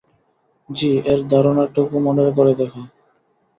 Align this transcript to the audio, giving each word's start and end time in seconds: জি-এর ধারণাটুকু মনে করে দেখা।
জি-এর 0.69 1.19
ধারণাটুকু 1.27 1.95
মনে 1.99 2.23
করে 2.37 2.53
দেখা। 2.55 2.81